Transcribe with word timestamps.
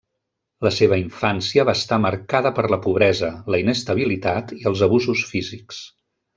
La 0.67 0.69
seva 0.77 0.97
infància 1.01 1.65
va 1.69 1.75
estar 1.81 1.99
marcada 2.07 2.53
per 2.61 2.65
la 2.75 2.81
pobresa, 2.87 3.31
la 3.57 3.61
inestabilitat 3.67 4.57
i 4.59 4.61
els 4.73 4.85
abusos 4.91 5.25
físics. 5.37 5.87